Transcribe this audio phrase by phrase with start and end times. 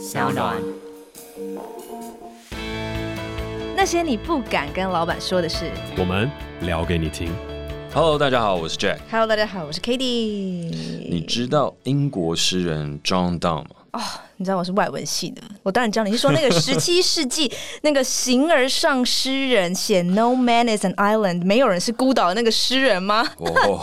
[0.00, 0.56] 小暖。
[3.76, 6.30] 那些你不敢跟老板说的事，我们
[6.62, 7.30] 聊给你听。
[7.92, 8.96] Hello，大家好，我是 Jack。
[9.10, 10.70] Hello，大家好，我是 Cady。
[11.10, 13.70] 你知道英国诗人 John Donne 吗？
[13.92, 14.00] 哦，
[14.36, 16.04] 你知道我是外文系的，我当然知道。
[16.04, 23.22] 你是说那个十七世纪 那个形而上诗人写 No man is an island，没有人是孤岛的那个诗人吗？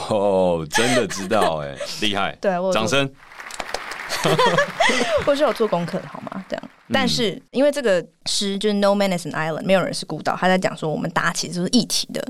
[0.09, 2.36] 哦， 真的知道哎，厉害！
[2.41, 3.07] 对，我掌声。
[5.25, 6.46] 我是有做功课的，好吗？
[6.50, 10.36] 这样，但是、嗯、因为这个诗就是 No man is an island，没有人是孤岛。
[10.36, 12.25] 他在讲说，我们大家其实是一体的，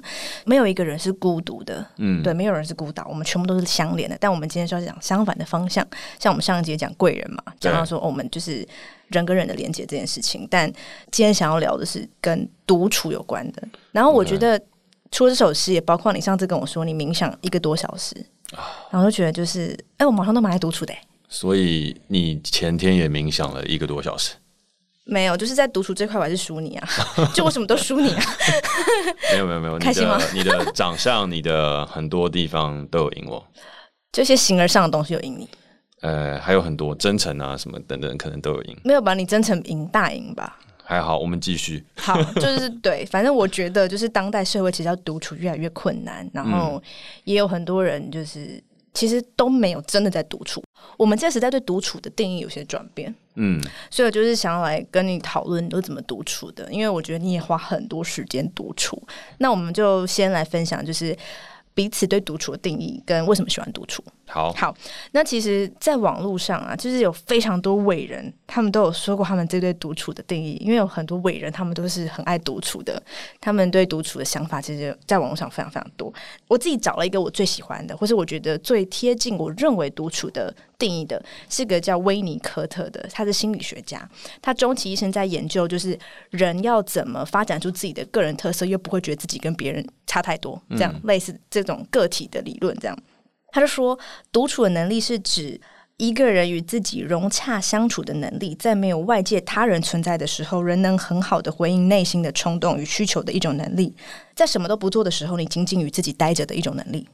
[0.46, 1.86] 没有一个人是孤独的。
[1.98, 4.18] 嗯，对，没有人是孤岛，我们全部都是相连的。
[4.20, 5.86] 但我们今天就要讲相反的方向，
[6.20, 8.68] 像我们上一节讲贵人嘛，讲到说、哦、我们就是
[9.10, 10.48] 人跟人的连接这件事情。
[10.50, 10.72] 但
[11.12, 13.62] 今天想要聊的是跟独处有关的。
[13.92, 14.60] 然后我觉得，
[15.12, 18.16] 除了这首诗，也包括你上次跟我说你冥想一个多小时，
[18.90, 20.94] 然后就觉得就是，哎，我马上都蛮爱独处的。
[21.28, 24.36] 所以你前天也冥想了一个多小时？
[25.10, 26.90] 没有，就是在独处这块我还是输你啊！
[27.34, 28.24] 就我什么都输你啊！
[29.32, 30.20] 没有没有没有，开心吗？
[30.36, 33.42] 你的长相，你的很多地方都有赢我。
[34.12, 35.48] 这些形而上的东西有赢你？
[36.02, 38.78] 呃，还有很多真诚啊什么等等，可能都有赢。
[38.84, 40.60] 没有把你真诚赢大赢吧？
[40.84, 41.82] 还好，我们继续。
[41.96, 46.84] 好， 就是对，反正我觉得就是当代社会其实要独处越来越困难，然后
[47.24, 48.62] 也有很多人就是。
[48.94, 50.64] 其实都没有真的在独处。
[50.98, 59.02] 我们这个时代对独处的定义有些转变，嗯，所以我就是想要来跟你讨论你都怎么独处的，因为我觉得你也花很多时间独处。
[59.38, 61.16] 那我们就先来分享，就是。
[61.78, 64.04] 彼此对独处的定义跟为什么喜欢独处。
[64.28, 64.76] 好，好，
[65.12, 70.58] 那其实，在网络上啊，就是有非常多伟人，他们都有说过他们这对独处的定义。
[70.60, 73.02] 因为有很多伟人，他们都是很爱独处的，
[73.40, 76.14] 他们对独处的想法，其实在网络上非常非常多。
[76.48, 84.08] 我自己找了一个我最喜欢的，或是我觉得最贴近我认为独处的定义的，是个叫威尼科特的，他是心理学家，
[84.42, 85.98] 他终其一生在研究，就是
[86.32, 92.78] 人要怎么发展出自己的个人特色，又不会觉得自己跟别人差太多，这样、嗯、类似这种个体的理论。
[92.80, 92.98] 这样，
[93.58, 93.98] 他就说，
[94.32, 95.60] 独处的能力是指
[95.98, 103.96] 一个人与自己融洽相处的能力，在没有外界他人存在的时候，人能很好的回应内心的冲动与需求的一种能力。
[104.36, 107.10] 在什么都不做的时候，你仅仅与自己待着的一种能力。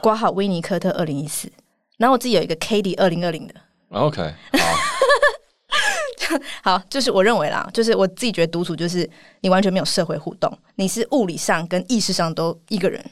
[0.00, 1.50] 挂号威尼科特二零一四。
[1.96, 3.54] 然后我自己有一个 Cady 二零二零的
[3.88, 4.32] ，OK，
[6.62, 13.04] 好， 好，就是我认为啦，就是我自己觉得独处就是你完全没有社会互动，你是物理上跟意识上都一个人，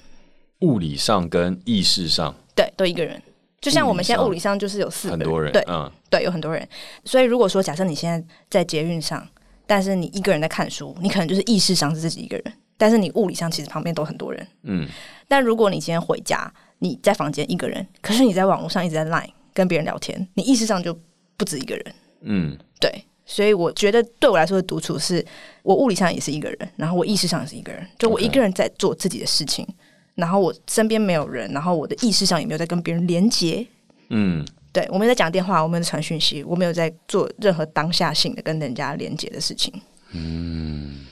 [0.61, 3.23] 物理上跟意识上，对，都一个人，
[3.61, 6.69] 就像我们现在物理上就是有四个人，很多人，对，嗯，对，有很多人，
[7.05, 9.27] 所以如果说假设你现在在捷运上，
[9.67, 14.89] 但是你一个人在看书，你可能就是意识上是自己一个人，但是你物理上其实旁边都很多人，嗯，
[15.29, 16.53] 但如果你今天回家。
[16.81, 20.97] 你在房间一个人，可是你在网络上一直在 Line 跟别人聊天，你意识上就
[21.37, 21.85] 不止一个人。
[22.21, 25.27] 嗯，对，所以我觉得对我来说的独处是，
[25.65, 29.73] 我物理上也是一个人，然后我意识上也是一个人，就我一个人在做自己的事情，Okay.
[30.19, 33.67] 然后我身边没有人，然后我的意识上也没有在跟别人连接。
[34.11, 39.73] 嗯，对，我没有在讲电话，我没有在传讯息，我没有在做任何当下性的跟人家连接的事情。
[40.11, 41.07] 嗯。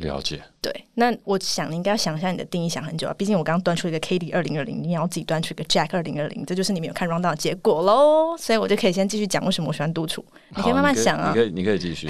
[0.00, 3.14] 了解，对，那我想你应该要想一下你的定义，想很久啊。
[3.18, 8.34] 毕竟我刚刚端出一个 Cady 二零二零，你要自己端出一个 Jack 二零二零，这就是你没有看 rundown 的结果喽。
[8.38, 10.24] 所以我就可以先继续讲为什么我喜欢独处。
[10.56, 12.08] 你可以慢慢想啊，你可以，你可以继续。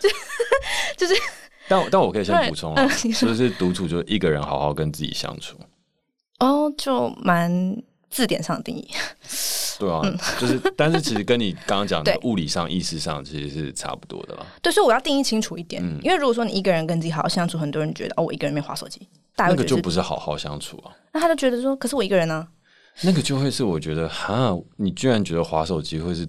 [0.00, 0.08] 就
[1.06, 1.14] 就是，
[1.68, 5.56] 但但我可以先补充啊， 是不是独处就是一个人好好跟自己相处？
[6.38, 7.50] 哦，就蛮
[8.10, 8.88] 字典上的定义。
[9.78, 14.46] 对啊，嗯、就是，但是其实跟你刚刚讲的 物理上、意识上其实是差不多的啦。
[14.62, 19.06] 对，所以我要定义清楚一点，嗯、因为如果说你一个人跟自己好好相处，很多人觉得哦，我一个人没划手机，
[19.36, 20.92] 那个就不是好好相处啊。
[21.12, 22.48] 那他就觉得说，可是我一个人呢、啊？
[23.02, 26.26] 那个就会是我觉得哈，你居然觉得划手机会是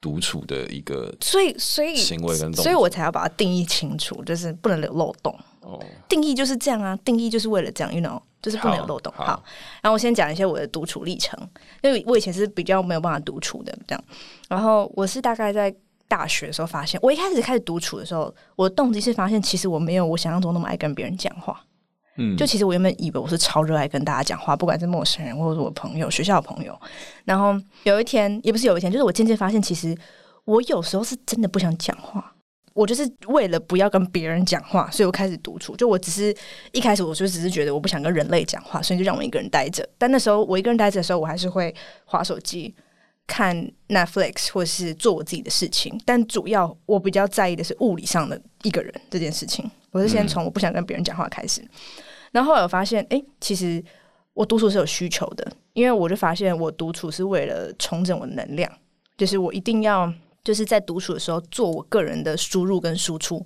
[0.00, 5.36] 独处的一个，所以所以行为跟所以我才要把它定义清楚，就是不能有漏洞。
[5.60, 8.20] 哦，定义就是这样啊，定义就是为了这样，you know。
[8.40, 9.12] 就是不能有漏洞。
[9.16, 9.44] 好，好，
[9.82, 11.36] 然后我先讲一些我的独处历程，
[11.82, 14.04] 因为我以前是比较没有办法独处的这样。
[14.48, 15.74] 然后我是大概在
[16.06, 21.60] 大学的时候发现，我一开始开始独处的时候，我的动机是发现其实我没有我想象中那么爱跟别人讲话。
[22.18, 26.78] 嗯，就其实我原本以为我是超热爱跟大家讲话，不管是陌生人或者是我朋友、学校的朋友。
[27.24, 29.96] 然后有一天，也不是有一天，就是我渐渐发现，其实
[30.44, 32.34] 我有时候是真的不想讲话。
[32.74, 35.74] 我就是为了不要跟别人讲话，所以我开始独处。
[35.74, 36.32] 就我只是
[36.70, 39.88] 一开始，我就只是觉得我不想跟人类讲话，所以就让我一个人待着。
[39.98, 41.74] 但那时候我一个人待着的时候，我还是会
[42.04, 42.72] 划手机、
[43.26, 46.00] 看 Netflix 或是做我自己的事情。
[46.04, 49.68] 但主要我比较在意的是物理上的一个人这件事情。
[49.90, 51.68] 我是先从我不想跟别人讲话开始，嗯、
[52.32, 53.82] 然后后来我发现，哎、欸，其实
[54.34, 58.70] 我独处是有需求的，因为我就发现我独处是为了重整我的能量。
[59.16, 60.12] 就是我一定要
[60.44, 63.44] 就是在独处的时候做我个人的输入跟输出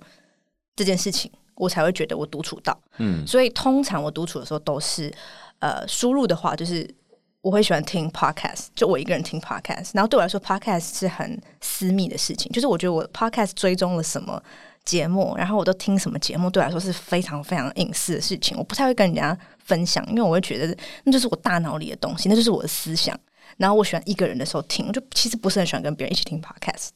[0.75, 2.77] 这件事情，我才会觉得我独处到。
[2.99, 5.11] 嗯，所以通常我独处的时候都是
[5.57, 6.87] 呃输入的话，就是
[7.41, 9.89] 我会喜欢听 podcast，就我一个人听 podcast。
[9.95, 14.39] 然后对我来说，podcast 是很私密的事情，就是我觉得我 podcast 追踪了什么。
[14.85, 23.17] 节目，然后我都听什么节目，对我来说是非常非常隐私的事情，我不太会跟人家分享，因为我会觉得那就是我大脑里的东西，那就是我的思想。
[23.57, 26.89] 然后我喜欢一个人的时候听，我就其实不是很喜欢跟别人一起听 podcast。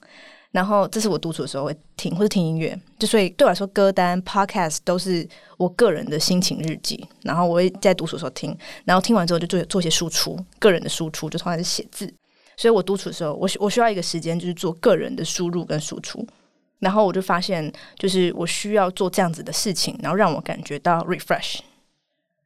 [0.51, 2.78] 然后这是我独处的时候会听，或者听音乐。
[2.98, 7.06] 就所以对我来说，歌单 podcast 都是我个人的心情日记。
[7.22, 12.12] 然后我会在独处的时候听，然后听完之后就做做一些输出，个人的输出就通常是写字。
[12.56, 16.25] 所以我独处的时候，我我需要一个时间，就是做个人的输入跟输出。
[16.79, 21.59] 然后我就发现，就是我需要做这样子的事情，然后让我感觉到 refresh。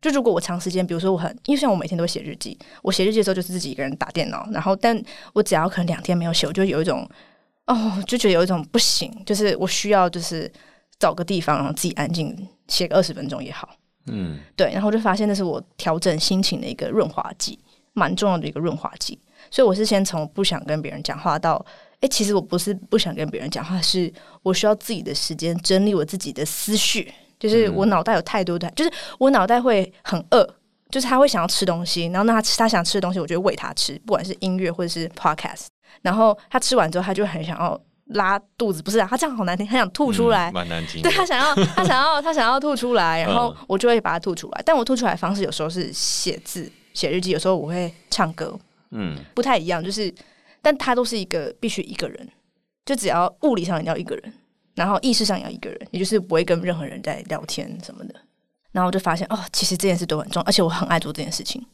[0.02, 5.00] 就如果我长时间，比如说我很，因为像我每天都会写日记，我写日记的时候就是自己一个人打电脑，然后但
[5.34, 7.08] 我只要可能两天没有写，我就有一种
[7.68, 10.52] 哦，就觉得有一种不行，就是我需要就是
[10.98, 12.36] 找个地方，然后自己安静
[12.68, 13.70] 写个二十分钟也好。
[14.08, 17.60] 嗯，对，然后我就发现那是我调整心情的一个润滑剂，
[17.94, 19.20] 蛮重要的一个润滑剂。
[19.52, 21.64] 所以我是先从不想跟别人讲话到。
[22.02, 24.12] 哎，其实我不是不想跟别人讲话，是
[24.44, 27.12] 我需要自己的时间整理我自己的思绪。
[27.40, 30.48] 就是我脑袋有太多的，嗯、就是我脑袋会很饿，
[30.92, 35.66] 就是他会想要吃东西，然后那他吃他想吃的东西，我就喂他吃，不管是音乐或者是 podcast。
[36.04, 39.08] 然后他吃完之后，他就很想要拉肚子，不是啊？
[39.10, 41.02] 他这样好难听，他想吐出来，嗯、蛮难听。
[41.02, 44.62] 对，他想要，他想要，他想要吐出来，然后我就会把它吐出来。
[44.64, 48.56] 但我吐出来的方式有时候是写字、写日记，有时候我会唱歌，
[48.92, 50.14] 嗯，不太一样，就是。
[50.62, 52.30] 但他都是一个必须一个人，
[52.86, 54.34] 就只要物理上也要一个人，
[54.76, 58.16] 然后意识上也要一个人，也就是不会跟任何人在聊天什么的。
[58.72, 61.66] 然后我就发现，哦，其实这件事都很重要，而且我很爱做这件事情。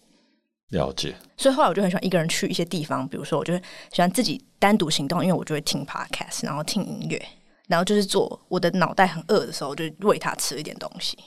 [0.69, 1.16] 了解。
[1.38, 3.62] 所以后来我就很喜欢一个人去一些地方，比如说，我就会
[3.94, 7.24] 喜欢自己单独行动，因为我就会听 podcast，然后听音乐，
[7.68, 11.18] 然后就是做我的脑袋很饿的时候，就喂他吃一点东西，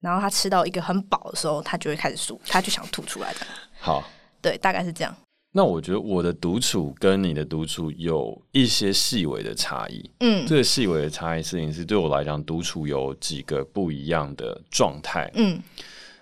[0.00, 3.40] 然后他吃到一个很饱的时候，他就会开始吐，他就想吐出来的。
[3.78, 4.02] 好，
[4.42, 5.16] 对，大概是这样。
[5.50, 10.10] 那我觉得我的独处跟你的独处有一些细微的差异。
[10.20, 15.30] 嗯，这个细微的差异事情是对我来讲，独处有几个不一样的状态。
[15.34, 15.58] 嗯，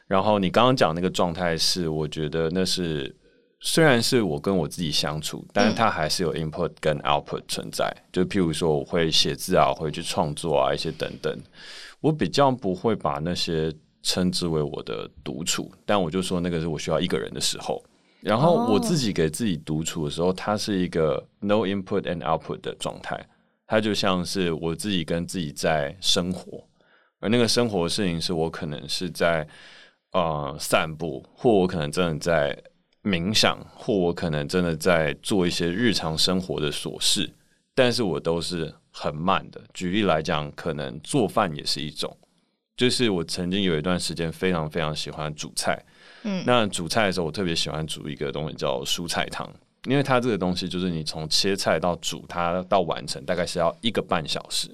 [0.06, 3.14] 然后你刚刚讲那个状态是，我觉得那是
[3.60, 7.84] 虽然是我跟我自己相处，但是它还是有 input 跟 output 存在。
[7.96, 11.36] 嗯，就譬如说，我会写字啊，我会去创作啊，一些等等。
[12.00, 17.82] 我比较不会把那些称之为我的独处，但我就说那个是我需要一个人的时候。
[18.20, 23.24] 然后我自己给自己独处的时候，它是一个 no input and output 的状态，
[23.66, 26.64] 它就像是我自己跟自己在生活，
[27.20, 29.46] 而那个生活的事情是我可能是在
[30.12, 32.62] 呃散步，或我可能真的在
[33.04, 37.30] 冥想，或我可能真的在做一些日常生活的琐事，
[37.74, 39.60] 但是我都是很慢的。
[39.72, 42.16] 举例来讲，可能做饭也是一种，
[42.76, 45.80] 就是我曾经有一段时间非常非常喜欢煮菜。
[46.28, 49.48] 嗯，那煮菜的时候，我特别喜欢煮一个东西叫蔬菜汤，
[49.84, 54.68] 因为它这个东西就是你从切菜到煮它到完成，大概是要一个半小时。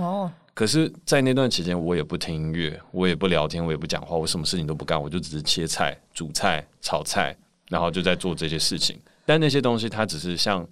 [0.00, 7.36] 哦，可是，在那段期间，我也不听音乐，我也不聊天，我也不讲话，我什么事情都不干，我就只是切菜、煮菜、炒菜，
[7.68, 8.98] 然后就在做这些事情。
[9.24, 10.66] 但那些东西，它只是像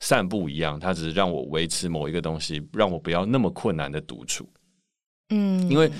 [0.00, 4.46] 散步一样，它只是让我维持某一个东西，让我不要那么困难的独处。
[5.30, 5.90] 嗯，因为。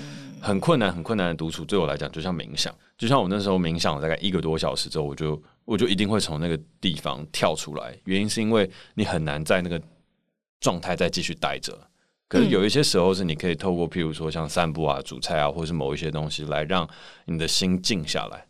[0.41, 2.73] 很困难、很困难的独处，对我来讲就像冥想。
[2.97, 7.97] 就像我那时候冥想了大概一个多小时之后，我就我就一定会从那个地方跳出来。
[8.05, 9.81] 原因是因为你很难在那个
[10.59, 11.77] 状态再继续待着。
[12.27, 16.87] 可是有一些时候是你可以透过，譬如说像散步啊、煮菜啊，或是某一些东西来让
[17.25, 18.45] 你的心静下来。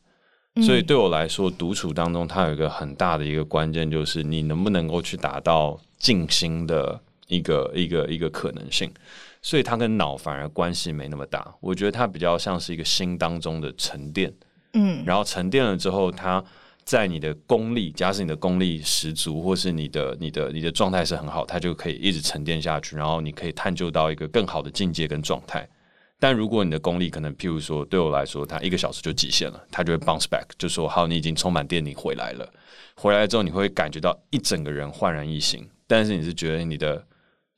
[0.63, 8.91] 所以对我来说，独处当中它有一个很大的一个关键，就是你能不能够去达到静心的一个一个一个可能性。
[9.41, 14.33] 所以它跟脑反而关系没那么大，我觉得它比较像是一个心当中的沉淀，
[14.73, 16.43] 嗯，然后沉淀了之后，它
[16.83, 25.65] 在你的功力，假使你的功力十足，或是你的你的你的状态是很好，它就可以一直沉淀下去，然后你可以探究到一个更好的境界跟状态。
[26.19, 32.51] 但如果你的功力可能，譬如说对我来说，它一个小时就极限了，它就会 bounce back，就说好，你已经充满电，你回来了，
[32.95, 37.05] 回来之后你会感觉到一整个人焕然一新，但是你是觉得你的。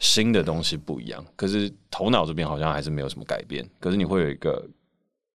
[0.02, 3.64] 新的东西不一样，可是头脑这边好像还是没有什么改变。
[3.80, 4.68] 可是你会有一个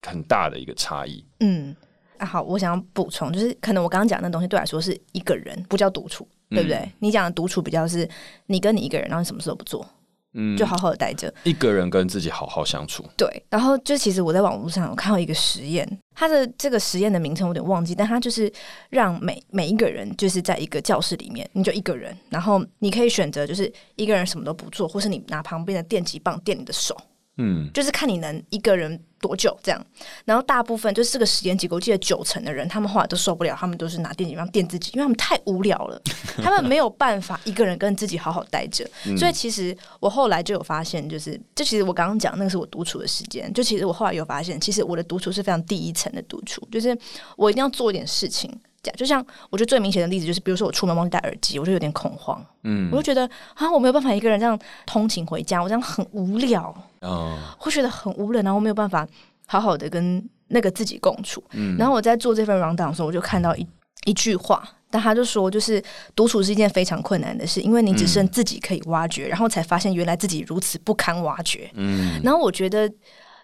[0.03, 1.25] 很大的一个差异。
[1.39, 1.75] 嗯，
[2.19, 6.79] 啊，好，我想要补充，就是可能我刚刚讲那东西对我来说是一个人，不叫独处，对不对？
[6.79, 8.09] 嗯、你讲的独处比较是
[8.47, 9.89] 你跟你一个人，然后你什么事都不做，
[10.37, 13.05] 嗯，就好好的待着，一个人跟自己好好相处。
[13.17, 18.53] 对，然后就其实我在网络上有看到一个实验，它的这个实验的名称我有点忘记，但它就是
[18.91, 26.97] 让每每一个人就是在一个教室里面，你就一个人，然后你可以选择就是一个人什么都不做，或是你拿旁边的电击棒电你的手。
[27.39, 29.87] 嗯，就是看你能一个人多久这样，
[30.25, 36.01] 然后大部分就是这个实验结果，我记得九成的人他们后来都受不了，他们都是拿电击棒电自己，因为他们太无聊了，
[36.43, 38.89] 他们没有办法一个人跟自己好好待着。
[39.07, 46.97] 嗯、所以其实我后来就有发现，就是就其实我刚刚讲那个是我独处的时间，就其实我后来有发现，其实我的独处是非常第一层的独处，就是
[47.37, 48.51] 我一定要做一点事情。
[48.97, 49.19] 就像
[49.51, 52.41] 我觉得最明显的例子就是，比如说我出门忘记戴耳机，我就有点恐慌。
[52.63, 56.73] 嗯，我就觉得啊，我没有办法一个人这样通勤回家，我这样很无聊。
[57.07, 59.07] 哦，会觉得很无聊，然后我没有办法
[59.47, 61.43] 好好的跟那个自己共处。
[61.53, 63.67] 嗯，然后我在做这份 rundown 的时候，我就看到一
[64.05, 65.83] 一句话，但他就说，就是
[66.15, 71.71] 独处是一件非常困难的事，因为你只剩自己可以挖掘，嗯，然后才发现原来自己如此不堪挖掘。
[71.75, 72.91] 嗯，然后我觉得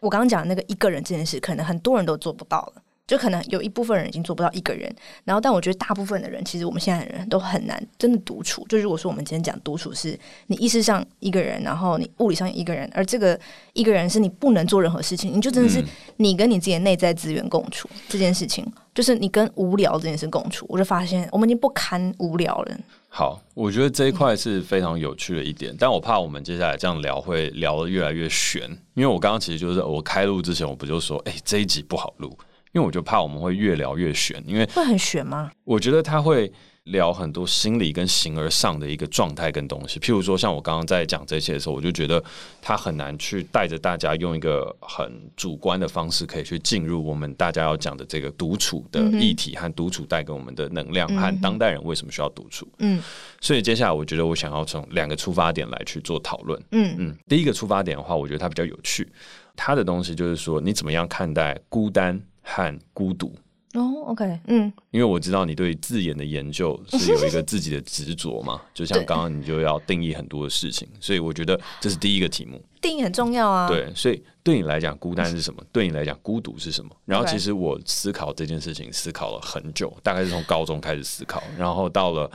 [0.00, 2.83] 我刚刚讲的那个一个人这件事，可能很多人都做不到了。
[3.06, 4.90] 就可能有一部分人已经做不到一个人，
[5.25, 8.64] 然后但我觉得大部分的人，其实我们现在的人都很难真的独处。
[8.68, 13.38] 就如果说我们今天讲独处，是你意识上一个人，然后你物理上一个人，而这个
[13.73, 15.85] 一个人是你不能做任何事情，你就真的是
[16.16, 20.64] 你跟你自己的内在资源共处、嗯、这件事情，就是你跟无聊这件事共处。
[20.68, 22.78] 我就发现我们已经不堪无聊了。
[23.09, 28.62] 好，我觉得这一块是非常有趣的一点，嗯、但我怕我们接下来这样聊会聊得越来越悬，
[28.94, 32.35] 因为我刚刚其实就是我开录之前我不就说，哎、欸，这一集不好录。
[32.73, 35.50] 因为我就怕我们会越聊越悬，因为会很悬吗？
[35.64, 36.50] 我觉得他会
[36.85, 40.00] 聊很多心理跟形而上的一个状态跟东西。
[40.00, 42.23] 譬如说，像我刚刚在讲这些的时候，我就觉得
[42.61, 52.67] 他很难去带着大家用一个很主观的方式，可以去进入我们大家要讲的这个独处的议题和独处带给我们的能量和当代人为什么需要独处。
[52.79, 53.00] 嗯，
[53.41, 56.61] 所以接下来我觉得我想要从两个出发点来去做讨论。
[56.73, 59.07] 嗯嗯，第一个出发点的话，我觉得它比较有趣。
[59.55, 62.21] 它的东西就是说，你怎么样看待孤单？
[62.42, 63.34] 和孤独
[63.75, 73.66] 哦、oh，OK，嗯，因为我知道你对字眼的研究 是有一个自己的执着嘛，就像刚刚你就要定义很多的事情，所以我觉得 这是第一个题目，定义很重要啊。
[73.68, 75.64] 对，所以对你来讲，孤单是什么？
[75.72, 76.90] 对你来讲，孤独是什么？
[77.06, 82.30] 然后其实我思考这件事情思考了很久，大概是从高中开始思考，然后到了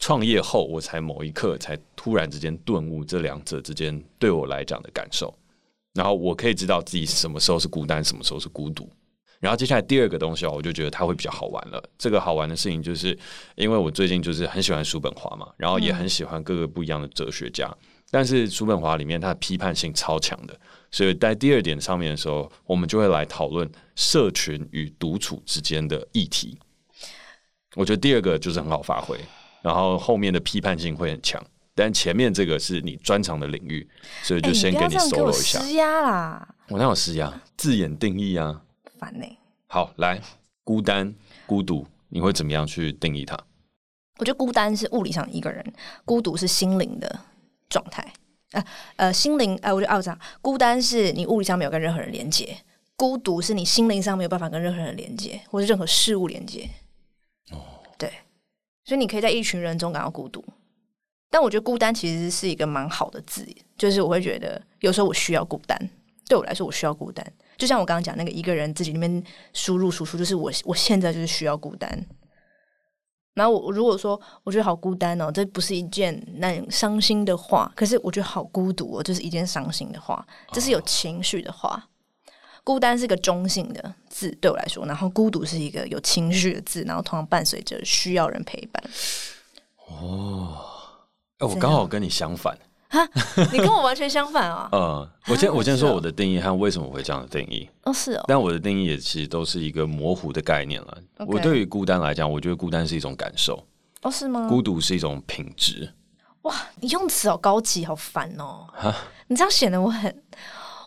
[0.00, 5.32] 创业后，我才某一刻才突然之间顿悟这两者之间对我来讲的感受，
[5.94, 8.90] 然后我可以知道自己什么时候是孤单，什么时候是孤独。
[9.42, 11.82] 然后接下来第二个东西哦，我就觉得它会比较好玩了。
[11.98, 13.18] 这个好玩的事情就是，
[13.56, 17.66] 因为我最近就是很喜欢叔本华嘛，然后也很喜欢各个不一样的哲学家。
[17.66, 20.56] 嗯、但是叔本华里面他的批判性超强的，
[20.92, 26.56] 所以在第二点上面的时候，我们就会来讨论社群与独处之间的议题。
[27.74, 29.18] 我觉得第二个就是很好发挥，
[29.60, 31.44] 然后后面的批判性会很强，
[31.74, 33.84] 但前面这个是你专长的领域，
[34.22, 35.58] 所以就先给你 solo 一下。
[35.58, 36.54] 施压啦！
[36.68, 37.42] 我哪有施压？
[37.56, 38.60] 字眼定义啊。
[39.66, 40.20] 好，来，
[40.64, 41.14] 孤单、
[41.46, 43.38] 孤独，你会怎么样去定义它？
[44.18, 45.64] 我觉得孤单是物理上一个人，
[46.04, 47.20] 孤独是心灵的
[47.68, 48.12] 状态。
[48.52, 48.64] 呃
[48.96, 52.54] 呃，心灵，哎、呃，我觉得哦这样，孤单是你物理上没有跟任何人连接，
[52.96, 56.68] 孤独是你心灵上没有办法跟任何人连接，或是任何事物连接。
[57.50, 58.12] 哦，对，
[58.84, 60.44] 所以你可以在一群人中感到孤独，
[61.30, 65.90] 但我觉得孤单其实是一个蛮好的字，就是我会觉得有时候我需要孤单，
[66.32, 67.22] 对我来说我需要孤单。
[67.58, 69.22] 就像我刚刚讲那个一个人自己那边
[69.52, 72.06] 输入输出，就是我我现在就是需要孤单。
[73.34, 81.68] 然后我如果说我觉得好孤单哦，这不是一件那伤心的话，可是我觉得好孤独哦，这是一件伤心的话，这是有情绪的话。
[81.68, 82.32] 哦、
[82.64, 88.82] 孤单是个中性的字对我来说，然后孤独是一个有情绪的字，然后同样伴随着需要人陪伴。
[89.86, 90.56] 哦，
[91.36, 92.56] 哎，我刚好跟你相反。
[92.92, 93.08] 哈，
[93.50, 94.68] 你跟我完全相反啊！
[94.70, 97.66] 嗯， 我先我先说我的定义和为什么会这样的定义。
[97.84, 98.24] 哦，是哦。
[98.28, 100.98] 但我的定义也其实都是一个模糊的概念了。
[101.26, 103.66] 我对于孤单来讲，我觉得孤单是一种感受。
[104.02, 104.46] 哦，是吗？
[104.46, 105.90] 孤独是一种品质。
[106.42, 108.66] 哇，你用词好高级，好烦哦！
[108.74, 108.94] 哈，
[109.26, 110.22] 你这样显得我很，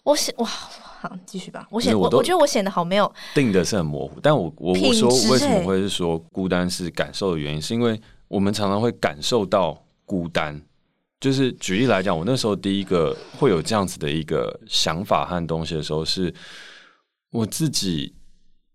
[0.04, 1.66] 我显哇，好，继续吧。
[1.72, 4.20] 我显我我觉得我显得好没有定的是很模糊。
[4.22, 10.62] 但我我我说为什么会是说孤单是感受的原因，是因为我们常常会感受到孤单。
[11.26, 16.32] 就是举例来讲，我那时候第一个会有这样子的一个想法和东西的时候，是
[17.32, 18.14] 我自己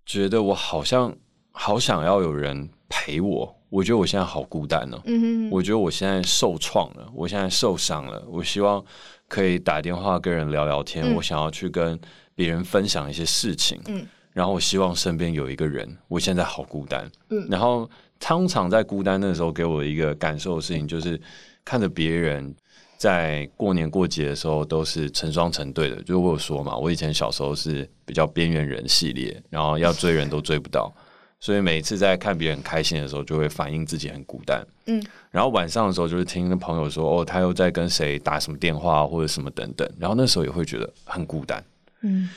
[0.05, 1.15] 觉得我好像
[1.53, 3.57] 好想要有人陪我。
[3.69, 5.01] 我觉得我现在好孤单哦。
[5.05, 5.51] 嗯哼。
[5.53, 8.21] 我觉得我现在受创了，我现在受伤了。
[8.27, 8.85] 我希望
[9.29, 11.05] 可以打电话跟人聊聊天。
[11.05, 11.15] 嗯。
[11.15, 11.97] 我想要去跟
[12.35, 13.81] 别人分享一些事情。
[13.87, 14.05] 嗯。
[14.33, 15.89] 然后我希望身边有一个人。
[16.09, 17.09] 我现在好孤单。
[17.29, 17.47] 嗯。
[17.49, 17.89] 然后
[18.19, 21.21] 通常在孤单的时候，给我一个感受的事情就是。
[21.65, 22.55] 看着别人
[22.97, 25.97] 在过年过节的时候都是成双成对的。
[26.03, 30.93] 就是我有说嘛，我以前小时候是比较边缘人系列，然后要追人都追不到，
[31.39, 34.67] 所以每一次在看别人开心的时候，就会反映自己很孤单。
[34.87, 41.65] 嗯，然后晚上的时候就是听朋友说，哦，他又在跟谁打什么电话或者什么等等，然后那时候也会觉得很孤单。
[42.03, 42.29] 嗯，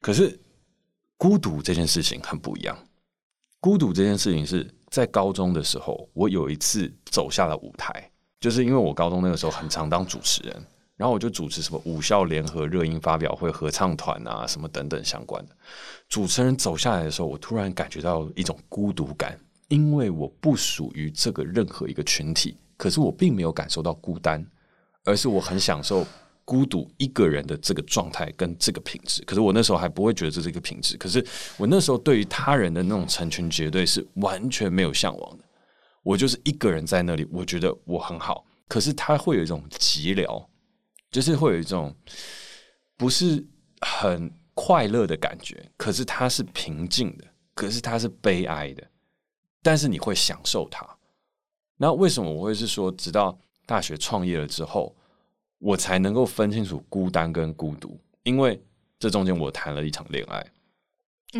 [0.00, 0.38] 可是
[1.16, 2.76] 孤独这件事情很不一样。
[3.60, 8.08] 孤独这件事情是在高中的时候，我有一次走下了舞台。
[8.40, 10.54] 就是因为我高中那个时候很常当主持人，
[10.96, 15.56] 然后我就主持什么五校联合热音发表会、合唱团啊什么等等相关的。
[16.08, 24.44] 主持人走下来的时候，我突然感觉到一种孤独感，因为我不属于这个任何一个群体，可是我并没有感受到孤单，
[25.04, 26.06] 而是我很享受
[26.44, 29.22] 孤独一个人的这个状态跟这个品质。
[29.24, 31.24] 可是我那时候还不会觉得这是一个品质，可是
[31.56, 35.44] 我那时候对于他人的那种成群结队是完全没有向往的。
[36.08, 40.42] 我就是一个人在那里，我觉得我很好，可是他会有一种寂寥，
[41.10, 41.94] 就是会有一种
[42.96, 43.46] 不是
[43.82, 45.70] 很快乐的感觉。
[45.76, 48.82] 可是他是平静的，可是他是悲哀的，
[49.62, 50.96] 但是你会享受它。
[51.76, 54.96] 那为什么我会是说，直到大学创业了之后，
[55.58, 58.00] 我才能够分清楚孤单跟孤独？
[58.22, 58.58] 因为
[58.98, 60.46] 这中间我谈了一场恋爱，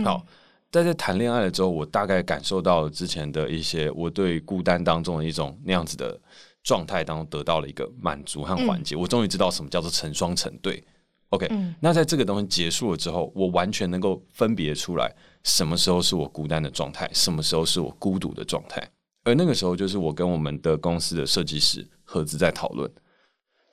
[0.04, 0.18] 好。
[0.18, 0.34] 嗯
[0.70, 6.20] 在这谈恋爱了之后，我大概感受到之前的一些我对孤单当中的一种那样子的
[6.62, 8.94] 状态当中得到了一个满足和缓解。
[8.94, 10.82] 嗯、我终于知道什么叫做成双成对。
[11.30, 18.86] OK，、嗯、那在这个东西结束了之后，我完全能够分别出来什么时候是我孤单的状态，什么时候是我孤独的状态。
[19.24, 22.90] 而那个时候，就是我跟我们的公司的设计师合资在讨论，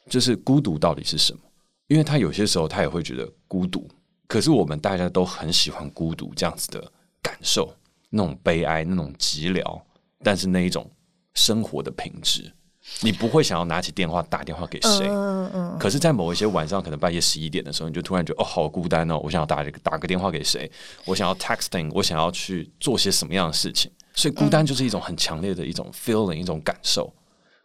[0.10, 1.40] 就是孤独到底是什么？
[1.88, 3.88] 因为他有些时候他也会觉得孤独。
[4.28, 6.92] 可是我们大家都很喜欢孤独这样子的
[7.22, 7.74] 感受，
[8.10, 9.82] 那种悲哀，那种寂寥，
[10.24, 10.90] 但是那一种
[11.34, 12.52] 生活的品质，
[13.02, 15.08] 你不会想要拿起电话打电话给谁。
[15.08, 15.78] 嗯嗯。
[15.80, 20.72] 可是，在某一些晚上，可能半夜十一点的时候，你就突然觉得哦，好孤单哦，我想要打打个电话给谁？
[21.06, 23.92] 我想要 texting，我想要去做些什么样的事情？
[24.14, 27.14] 所以，孤单就是一种很强烈的一种 feeling，一种感受。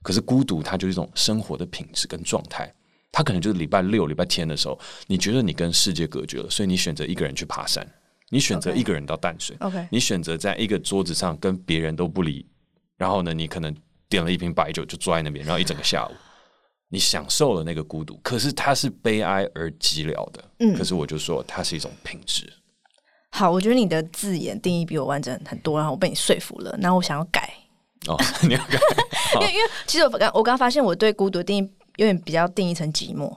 [0.03, 2.73] 可是，孤独它就是一种生活的品质跟状态。
[3.13, 7.85] 他可能就是礼拜六、礼拜天的时候，你觉得你跟世界隔绝了，所以你选择一个人去爬山，
[8.29, 12.47] 你选择一个人到淡水，OK，你选择在一个桌子上跟别人都不理，
[12.97, 13.75] 然后呢，你可能
[14.09, 16.13] 点了一瓶白酒就坐在那边，然后一整个下午，
[16.89, 22.49] 你享受了那个孤独，可是它是悲哀而寂寥的，嗯，可是我就说它是一种品质。
[23.33, 27.53] 好，我觉得你的字眼定义比我完整很多，然后我被你说服了，然后我想要改
[28.07, 28.79] 哦，你要改，
[29.35, 31.71] 因为因为其实我刚我刚发现我对孤独定义。
[32.01, 33.31] 有点比较定义成寂寞。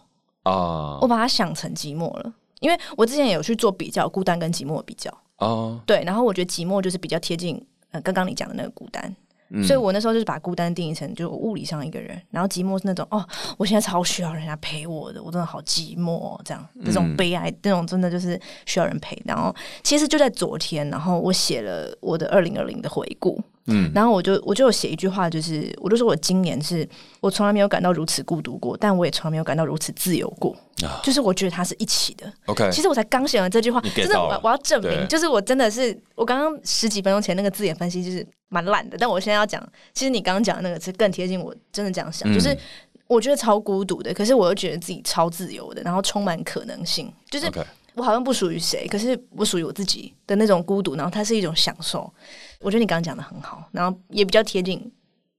[0.44, 5.12] 啊，uh, 我把它想成寂寞了，因为我之前也有去做比较，孤单跟寂寞的比较。
[5.36, 9.14] 啊，uh, 对，然后我觉得寂寞就是比较贴近呃刚刚你讲的那个孤单，
[9.56, 13.24] 嗯、所以我那时候就是把孤单定义成就是物理上一个人，然后寂寞是那种哦，
[13.58, 19.22] 我现在超需要人家陪我的，我真的好寂寞这样，这种悲哀，这种真的就是需要人陪。
[19.26, 23.40] 然后其实就在昨天，然后我写了我的二零二零的回顾。
[23.68, 26.86] 嗯，然后我就我就有写一句话，就是我就说我今年是
[27.22, 30.54] 我从来没有感到如此孤独过，但我也从来没有感到如此自由过。
[30.82, 32.32] 啊、就是我觉得它是一起的。
[32.48, 39.62] OK，其实我才刚写完这句话，真的我我要证明，就是我真的是我刚刚十几分钟前那个字眼分析就是蛮烂的，但我现在要讲，
[39.94, 42.58] 其实你刚刚讲的那个词更贴近我真的这样想，嗯、就是
[43.08, 47.50] 我觉得超孤独的，可是我又觉得自己超自由的，然后充满可能性，就是
[47.96, 52.12] 我好像不属于谁，可是我属于我自己的那种孤独，然后它是一种享受。
[52.60, 54.92] 我觉得你刚刚讲的很好，然后也比较贴近，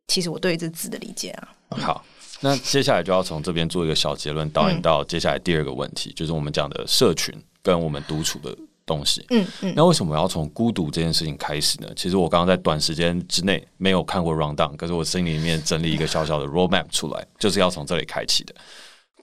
[0.06, 1.48] 其实我对这字的理解啊。
[1.70, 2.04] 好，
[2.44, 8.54] 那接下来就要从这边做一个小结论，导引到接下来第二个问题，嗯、就是我们讲的社群跟我们独处的
[8.84, 9.24] 东西。
[9.30, 9.70] 嗯嗯。
[9.70, 11.88] 嗯，那为什么我要从孤独这件事情开始呢？
[11.96, 18.54] 其实我刚刚在短时间之内没有看过 rundown，可是我心里面整理一个小小的 roadmap 出来，就是要从这里开启的。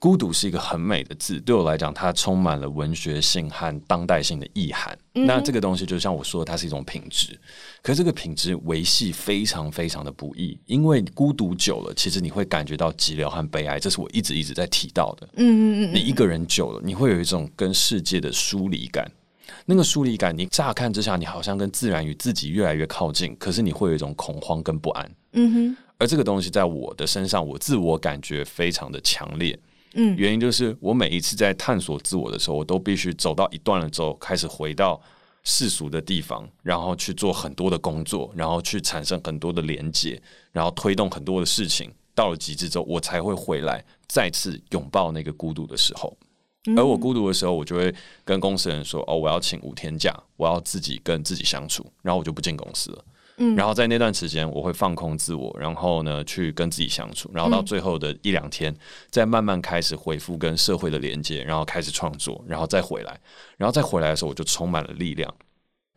[0.02, 4.98] 孤独是一个很美的字，对我来讲，它充满了文学性和当代性的意涵。
[5.14, 7.38] 嗯、那这个东西就像我说的，它是一种品质。
[7.80, 13.78] 可是这个品质维系非常非常的不易，因为孤独久了，其实你会感觉到寂寥和悲哀。
[13.78, 15.28] 这是我一直一直在提到的。
[15.36, 19.08] 嗯嗯嗯，你一个人久了，你会有一种跟世界的疏离感。
[19.64, 25.08] 那个疏离感，你乍看之下，你好像跟自然与自己越来越靠近，可是你会有一种恐慌跟不安。
[25.34, 29.56] 嗯哼，而这个东西在我的身上，我自我感觉非常的强烈。
[29.94, 35.00] 嗯，原因就是我每一次在探索自我的时候，我都必须走到一段了之后，开始回到
[35.42, 40.20] 世俗的地方，然后去做很多的工作，然后去产生很多的连接，
[40.52, 41.90] 然后推动很多的事情。
[42.14, 46.14] 到了极致之后，我才会回来，再次拥抱那个孤独的时候。
[46.76, 47.92] 而我孤独的时候，我就会
[48.24, 53.04] 跟公司人说：“哦，我要请五天假，我要自己跟自己相处。”然后我就不进公司了。
[53.38, 58.74] 嗯，然后在那段时间，我会放空自我，然后呢，去跟自己相处，然后到最后的一两天，
[59.10, 63.18] 再慢慢开始恢复跟社会的连接，然后开始创作，然后再回来，
[63.56, 65.34] 然后再回来的时候，我就充满了力量。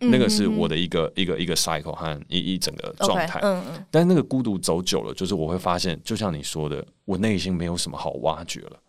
[0.01, 3.39] 嗯、那个是我的一个一个一个 cycle 和一一整个状态。
[3.41, 3.85] 嗯嗯。
[3.89, 8.79] 但是那个孤独走久了，就是我会发现，就像你说的，我内心没有什么好挖掘了，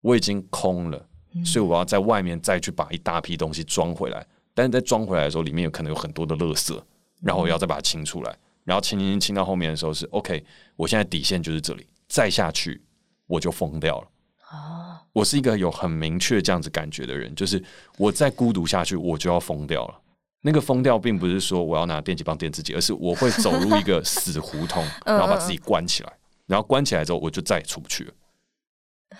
[0.00, 1.06] 我已经空了，
[1.44, 4.24] 所以我要在外面再去把一大批东西装回来。
[4.54, 6.76] 但是在装回来的时候，里面有可能有很多的垃圾。
[7.20, 10.44] 然后我要再把它清出来，然后清清清清到后面的时候是 OK，
[10.76, 12.82] 我现在底线就是这里，再下去
[13.26, 14.08] 我就疯掉了。
[14.50, 17.62] 哦，我是一个有很明确这样子感觉的人，就是
[17.96, 20.00] 我再孤独下去我就要疯掉了。
[20.40, 26.12] 那个疯掉并不是说我要拿电击棒电自己，而是我会走入一个 死胡同，然后把自己关起来，
[26.46, 28.12] 然后关起来之后我就再也出不去了。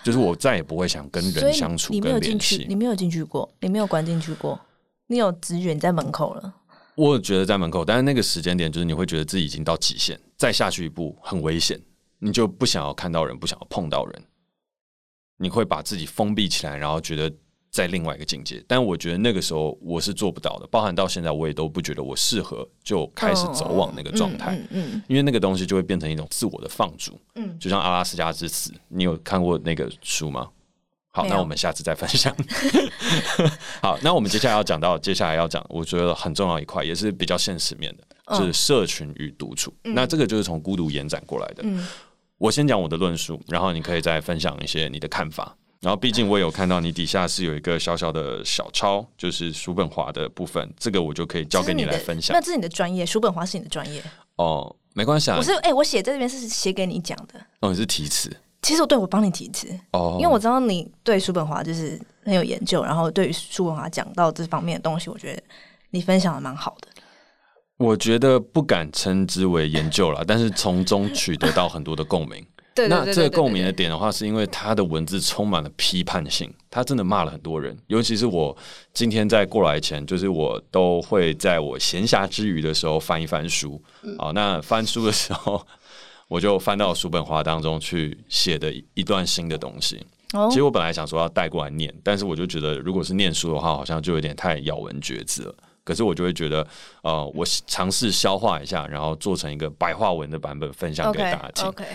[0.03, 4.59] 就是我再也不会想跟人相处，你没有进去，你没有进去过，你没有关进去过，
[5.07, 6.55] 你有直觉在门口了。
[6.99, 11.79] 我觉得在门口，但是那个时间点就是你会觉得自己已经到极限，再下去一步很危险，
[12.19, 14.23] 你就不想要看到人，不想要碰到人，
[15.37, 17.33] 你会把自己封闭起来，然后觉得
[17.71, 18.61] 在另外一个境界。
[18.67, 30.49] 但我觉得那个时候我是做不到的，包含到现在我也都不觉得我适合就开始走往那个状态，嗯嗯，因为那个东西就会变成一种自我的放逐，嗯，就像阿拉斯加之死，你有看过那个书吗？
[31.11, 32.35] 好，那我们下次再分享。
[33.81, 39.73] 好，那我们接下来要讲到，接下来要讲，我觉得很重要一块，也是比较现实面的，就是社群与独处。
[39.83, 41.63] 嗯、那这个就是从孤独延展过来的。
[41.63, 41.85] 嗯、
[42.37, 45.55] 我先讲我的论述，然后你可以再分享一些你的看法。
[45.81, 52.35] 然后，毕竟我有看到你底下是有一个小小的小抄，就是叔本华的部分，这个我就可以交给你来分享。
[52.35, 54.03] 那这是你的专业，叔本华是你的专业
[54.35, 55.37] 哦，没关系啊。
[55.37, 57.39] 我是哎、欸，我写在这边是写给你讲的。
[57.61, 58.29] 哦，你是题词。
[58.61, 65.41] 其实我对我帮你提词哦，因为我知道你对叔本华就是很有研究，然后对于叔本华讲到这方面的东西，我觉得
[65.91, 66.87] 你分享的蛮好的。
[67.77, 72.45] 我觉得不敢称之为研究了， 但是从中取得到很多的共鸣。
[72.75, 77.77] 对，那这个共鸣的点的话，是因为他的文字充满了批判性，他真的骂了很多人。
[77.87, 78.55] 尤其是我
[78.93, 83.81] 今天在过来前，就是我都会在我闲暇之余的时候翻一翻书。
[84.17, 85.65] 好，那翻书的时候。
[86.29, 90.01] 我就翻到叔本华当中去写的一段新的东西。
[90.49, 95.55] 其实我本来想说要带过来念，但是我就觉得如果是念书的话，好像就有点太咬文嚼字了。
[95.83, 96.65] 可是我就会觉得，
[97.01, 101.65] 呃，我尝试消化一下，然后做成一个白话文的版本分享给大家听。
[101.65, 101.85] Okay, okay.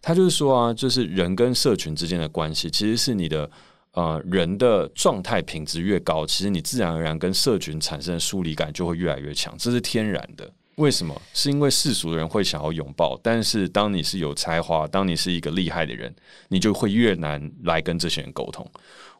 [0.00, 3.50] 他就是说啊，就是人跟社群之间的关系，其实是你的
[3.92, 10.50] 呃人的状态品质越高，其实你自然而然跟社群产生的疏离感就会越来越强，这是天然的。
[10.76, 11.20] 为什么？
[11.34, 16.14] 是因为世俗的人会想要拥抱，但是当你是有才华，当你是一个厉害的人，
[16.48, 18.68] 你就会越难来跟这些人沟通。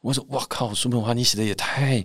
[0.00, 2.04] 我说：“哇靠，苏本华，你写的也太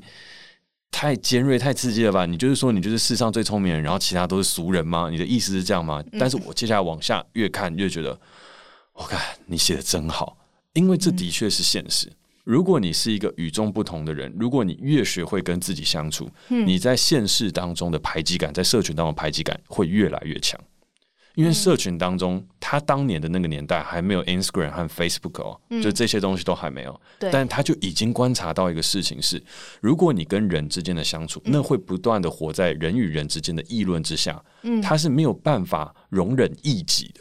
[0.92, 2.26] 太尖锐、太刺激了吧？
[2.26, 5.10] 你就是说你就是世上最聪明的人，然后其他都是俗人吗？
[5.10, 8.20] 你的意思是这样吗？”但是我接下来往下越看越觉得，
[8.94, 10.38] 我看你写的真好，
[10.74, 12.12] 因为这的确是现实。
[12.48, 20.58] 如果你是一个与众不同的人，如果你越学会跟自己相处，嗯、你在现实当中的排挤感，在社群当中的排挤感会越来越强。
[21.36, 27.02] 因为社群当中，嗯、他当年的那个年代还没有 Instagram 和 Facebook 哦，嗯、就这些东西都还没有。
[27.20, 29.44] 但他就已经观察到一个事情是：
[29.82, 37.20] 如果你跟人之间的相处，嗯、那会不断的活在人与人之间的议论之下，嗯、他是没有办法容忍异己的。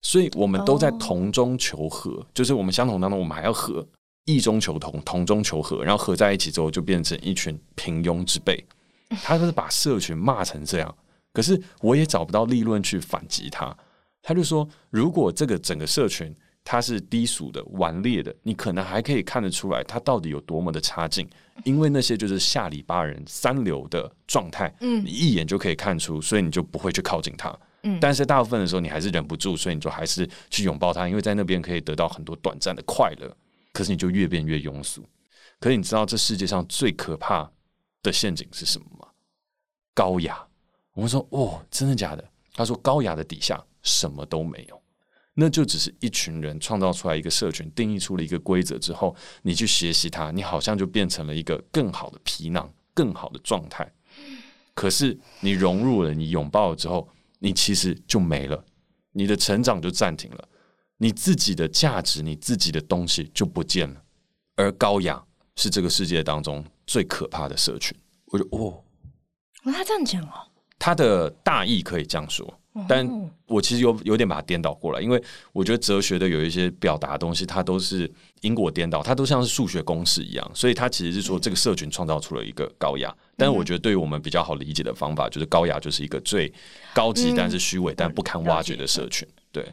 [0.00, 3.86] 所以我们都在同中求和，哦、就是我们相同当中，我们还要和。
[4.24, 8.64] 异中求同，同中求和，然后合在一起之后，就变成一群平庸之辈。
[9.22, 10.94] 他就是把社群骂成这样，
[11.32, 13.76] 可是我也找不到立论去反击他。
[14.22, 16.34] 他就说，如果这个整个社群
[16.64, 21.28] 它是低俗的、顽劣的，你可能还可以看得出来它到底有多么的差劲，
[21.62, 27.54] 因为那些就是下里巴人、三流的状态，嗯，你一眼就可以看出，所以你就不会去靠近他。
[27.82, 33.36] 嗯，但是大部分的时候你还是忍不住，所以你就还是去拥抱他，因为在那边可以得到很多短暂的快乐。
[33.74, 35.06] 可是你就越变越庸俗。
[35.60, 37.50] 可是你知道这世界上最可怕
[38.02, 39.08] 的陷阱是什么吗？
[39.92, 40.42] 高雅。
[40.94, 42.26] 我们说哦，真的假的？
[42.54, 44.80] 他说高雅的底下什么都没有，
[45.34, 53.92] 那就只是一群人创造出来一个社群，定义出了一个规则之后，你去学习它，你好像就变成了一个更好的皮囊，更好的状态。
[54.72, 57.08] 可是你融入了，你拥抱了之后，
[57.40, 58.64] 你其实就没了，
[59.10, 60.48] 你的成长就暂停了。
[61.04, 64.02] 你自己的价值，你自己的东西就不见了，
[64.56, 65.22] 而高雅
[65.54, 67.94] 是这个世界当中最可怕的社群。
[68.28, 68.82] 我就哦，
[69.64, 73.06] 他这样讲哦，他的大意可以这样说，但
[73.46, 83.14] 我其实有有点把它颠倒过来，因为我觉得哲学的有一些表达的东西，它都是因果颠倒，它都像是数学公式一样，所以它其实是说这个社群创造出了一个高雅。
[83.36, 86.50] 但是我觉得对于我们比较好理解的方法，就是高雅就是一个最
[86.94, 89.28] 高级但是虚伪但不堪挖掘的社群。
[89.52, 89.70] 对，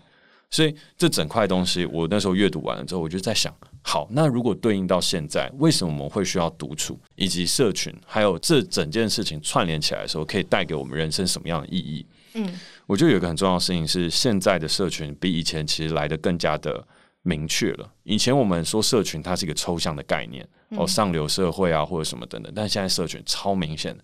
[0.51, 12.05] 所以这整块东西，我那时候阅读完了之后，我就在想，好，那如果对应到现在，为什么我们会需要独处，以及社群，还有这整件事情串联起来的时候，可以带给我们人生什么样的意义？
[12.33, 12.53] 嗯。
[12.85, 16.85] 我觉得有一个很重要的事情是，现在的社群比以前其实来得更加的
[17.21, 17.89] 明确了。
[18.03, 22.51] 以前我们说社群，它是一个抽象的概念，哦，上流社会啊，或者什么等等。
[22.53, 23.97] 但现在社群超明显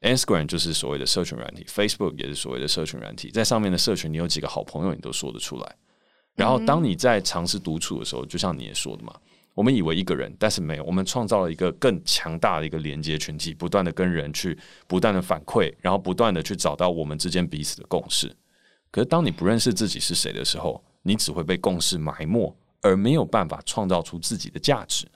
[0.00, 3.30] ，Instagram 就是所谓的社群软体，Facebook 也是所谓的社群软体。
[3.30, 5.76] 在上面的社群，你有几个好朋友，你都说得出来。
[6.34, 9.14] 然后，当你在尝试独处的时候，就像你也说的嘛。
[9.54, 10.84] 我们以为一个人，但是没有。
[10.84, 18.34] 我们创造了一个更强大的一个连接群体，不断的跟人去不断的反馈，然后不断的去找到我们之间彼此的共识。
[18.90, 25.06] 可是，当你不认识自己是谁的时候，你只会被共识埋没，而没有办法创造出自己的价值。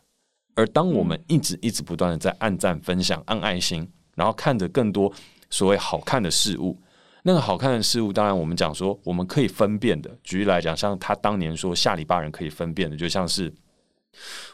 [0.54, 5.10] 而当我们一直一直不断的在按赞、分享、按爱心，然后看着更多
[5.48, 6.78] 所谓好看的事物，
[7.26, 10.08] 那个好看的事物，当然我们讲说我们可以分辨的。
[10.22, 13.52] 举例来讲，像他当年说下里巴人可以分辨的，就像是。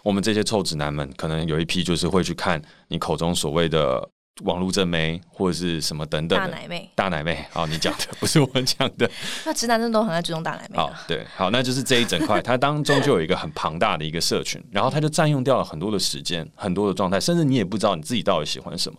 [0.02, 4.08] 我们这些臭直男们，可能有一批就是会去看你口中所谓的
[4.42, 7.46] 网络正妹或者是什么等等大奶妹，大奶妹。
[7.52, 9.08] 好，你讲的不是我们讲的。
[9.46, 10.76] 那直男真的都很爱追踪大奶妹。
[10.76, 18.98] 好，对，好，那就是这一整块，它当中就有一个很庞大的一个社群，然后它就占用掉了很多的时间，很多的状态，甚至你也不知道你自己到底喜欢什么，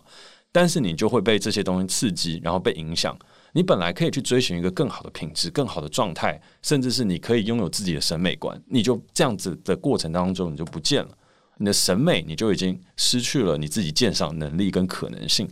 [0.50, 3.14] 但是你就会被这些东西刺激，然后被影响。
[3.54, 11.10] 你本来可以去追寻一个更好的品质、更好的状态，甚至是你可以拥有自己的审美观，你就这样子的过程当中，你就不见了。
[11.56, 15.48] 你的审美，你就已经失去了你自己鉴赏能力跟可能性。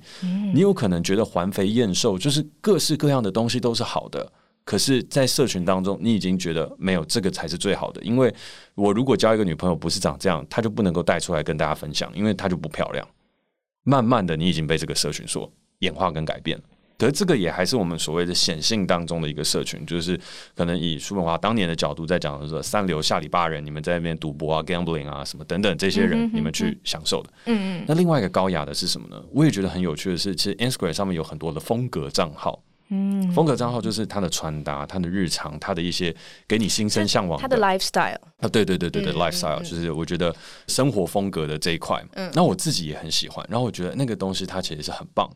[0.53, 4.33] 你有可能觉得环肥燕瘦，就是各式各样的东西都是好的，
[4.65, 8.03] 可是，在社群当中，你已经觉得没有这个才是最好的。
[8.03, 8.35] 因为
[8.75, 13.07] 我如果交一个女朋友不是长这样，她就不能够带出来跟大家分享，因为她就不漂亮。
[13.85, 16.65] 慢慢的，你已经被这个社群所演化跟改变了。
[17.03, 20.17] 可是这个也还是我们所谓的显性当中的一个社群，就是
[20.55, 27.31] 可能以叔本华当年的角度在讲的是三流下里巴人，你们在那边赌博啊、gambling 啊什么等等这些人，你们去享受的。
[27.47, 27.85] 嗯嗯。
[27.89, 29.21] 那另外一个高雅的是什么呢？
[29.33, 32.63] 我也觉得很有趣的是，其实 Instagram 上面有很多的风格账号。
[32.91, 33.29] 嗯。
[33.33, 36.15] 风格账号就是他的穿搭、他的日常、他的一些
[36.47, 37.43] 给你心生向往的。
[37.43, 40.33] 他的 lifestyle 啊，对对对对对，lifestyle 就是我觉得
[40.69, 42.01] 生活风格的这一块。
[42.13, 42.31] 嗯。
[42.33, 45.29] 那我自己也很喜欢，然后我觉得那个东西它其实是很棒。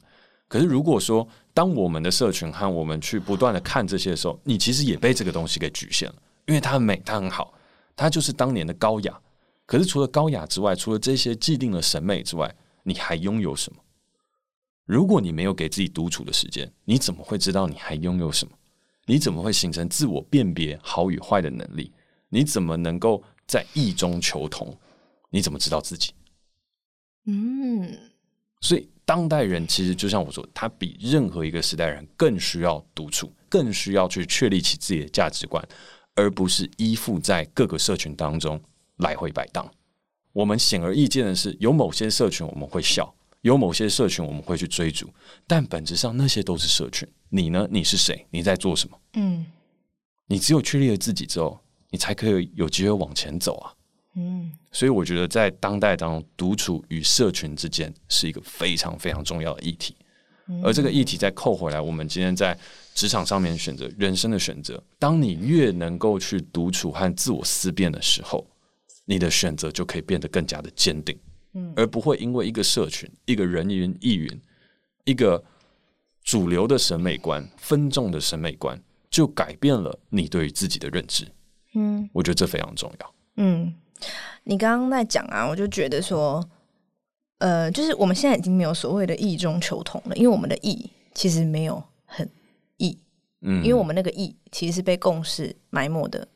[0.49, 6.15] 可是，如果说当我们的社群和我们去不断的看这些的时候，你其实也被这个东西给局限了，
[6.47, 7.53] 因为它很美，它很好，
[7.97, 9.21] 它就是当年的高雅。
[9.65, 12.55] 可是，除了高雅之外，除了这些既定的审美之外，
[12.85, 13.81] 你还拥有什么？
[14.85, 18.53] 如果你没有给自己独处的时间，你怎么会知道你还拥有什么？
[19.07, 21.93] 你怎么会形成自我辨别好与坏的能力？
[22.29, 24.77] 你怎么能够在异中求同？
[25.31, 26.13] 你怎么知道自己？
[27.25, 27.99] 嗯，
[28.61, 28.89] 所以。
[29.07, 35.65] 当代人其实就像我说，他比任何一个时代人更需要独处，更需要去确立起自己的价值观，
[36.17, 38.61] 而不是依附在各个社群当中
[38.97, 39.71] 来回摆荡。
[40.33, 45.09] 我们显而易见的是，有某些社群我们会笑，有某些社群我们会去追逐，
[45.47, 47.09] 但本质上那些都是社群。
[47.29, 47.69] 你呢？
[47.71, 48.27] 你是谁？
[48.31, 48.99] 你在做什么？
[49.13, 49.47] 嗯，
[50.27, 53.73] 你只有确立了自己之后，你才可以有机会往前走啊。
[54.17, 59.95] 嗯，所以我觉得在当代当中，独处与社群之间是一个非常非常重要的议题。
[60.63, 62.57] 而这个议题再扣回来，我们今天在
[62.95, 68.47] 职场上面选择人生的选择，当你越能够去独处和自我思辨的时候，
[69.05, 71.19] 你的选择就可以变得更加的坚定，
[71.55, 74.41] 嗯，而不会因为一个社群、一个人云亦云、
[75.05, 75.45] 一个
[76.23, 81.27] 主流的审美观、分众的审美观，就改变了你对于自己的认知。
[81.75, 83.15] 嗯，我觉得这非常重要。
[83.39, 83.75] 嗯。
[84.45, 86.43] 你刚刚在讲啊，我就觉得说，
[87.39, 92.29] 呃，就是我们现在已经没有所谓的异中求同了，因为我们的异其实没有很
[92.77, 92.97] 异，
[93.41, 96.27] 嗯，因为我们那个异其实是被共识埋没的，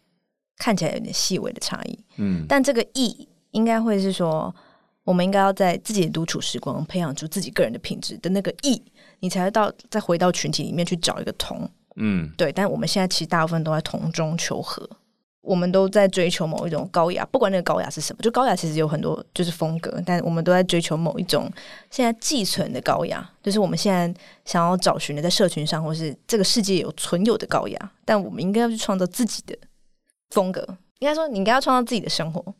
[0.56, 4.54] 看起来有点细微的差异，嗯，但这个异应该会是说，
[5.04, 8.82] 我们应该要在自己的独处时光培养出自己个人的品质的那个异，
[9.20, 14.88] 你才会到再回到群体里面去找一个同，嗯，对，但我们现在其实大部分都在同中求和。
[15.42, 21.50] 我们都在追求某一种高雅，不管那个高雅是什么，就高雅其实有很多就是风格，但我们都在追求某一种
[21.90, 29.56] 现在寄存的高雅，就是我们现在想要找寻的，在社群上或是这个世界有存有的高雅，但我们应该要去创造自己的
[30.30, 30.60] 风格。
[30.98, 32.54] 应该说，你应该要创造自己的生活，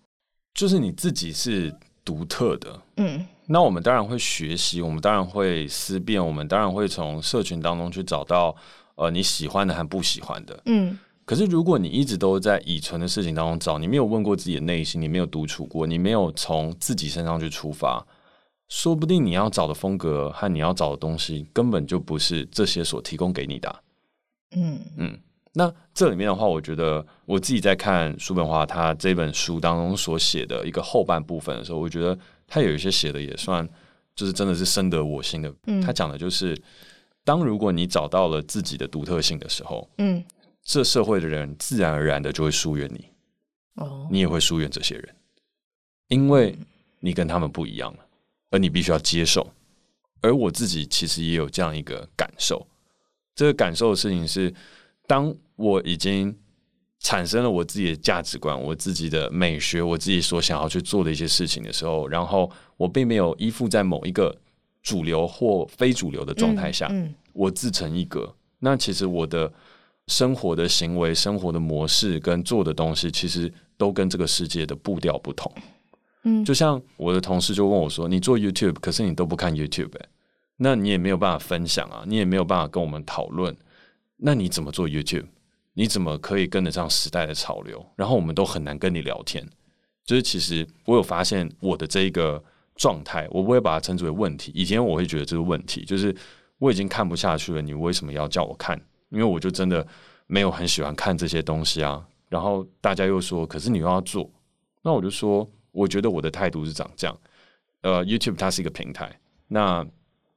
[0.54, 2.80] 就是你自己是独特的。
[2.96, 8.56] 嗯，那我们当然会学习，我们当然会思辨，我们当然会从社群当中去找到。
[8.96, 10.60] 呃你喜欢的和不喜欢的。
[10.66, 10.98] 嗯。
[11.30, 18.04] 可是如果你一直都在已存的事情当中找，你没有问过自己的内心，你没有独处过，你没有从自己身上去出发，
[18.68, 23.80] 说不定你要找的风格和你要找的东西根本就不是这些所提供给你的啊。
[24.56, 25.16] 嗯嗯。
[25.52, 33.64] 那这里面的话，我觉得我自己在看叔本华他这本书当中所写的一个后半部分的时候，我觉得他有一些写的也算，
[34.16, 35.54] 就是真的是深得我心的。
[35.68, 36.60] 嗯，他讲的就是，
[37.22, 40.24] 当如果你找到了自己的独特性的时候，嗯，
[40.70, 43.08] 这社会的人自然而然的就会疏远你，
[43.74, 45.12] 哦，你也会疏远这些人，
[46.06, 46.56] 因为
[47.00, 47.98] 你跟他们不一样了，
[48.50, 49.52] 而你必须要接受。
[50.20, 52.64] 而我自己其实也有这样一个感受，
[53.34, 54.54] 这个感受的事情是。
[55.08, 56.32] 当我已经
[57.00, 64.32] 产生了我自己的价值观、我自己的美学、我自己所想要去做的一些事情的时候，然后我并没有依附在某一个
[64.84, 68.32] 主流或非主流的状态下，嗯嗯、我自成一格。
[68.60, 69.52] 那其实我的
[70.10, 75.50] 生活的行为、生活的模式跟做的东西，其实都跟这个世界的步调不同。
[76.24, 80.08] 嗯，就像我的同事就问我说：“你做 YouTube，可是你都不看 YouTube，欸，
[80.56, 83.56] 那你也没有办法分享啊，你也没有办法跟我们讨论。”
[84.18, 85.26] 那你怎么做 YouTube？
[85.72, 87.86] 你怎么可以跟得上时代的潮流？
[87.94, 89.48] 然后我们都很难跟你聊天。
[90.04, 92.42] 就是其实我有发现我的这一个
[92.74, 94.50] 状态，我不会把它称之为问题。
[94.54, 96.14] 以前我会觉得这个问题，就是
[96.58, 97.62] 我已经看不下去了。
[97.62, 98.78] 你为什么要叫我看？
[99.10, 99.86] 因为我就真的
[100.26, 102.04] 没有很喜欢看这些东西啊。
[102.28, 104.30] 然后大家又说，可是你又要做，
[104.82, 107.16] 那我就说，我觉得我的态度是长这样。
[107.82, 109.18] 呃，YouTube 它是一个平台，
[109.48, 109.86] 那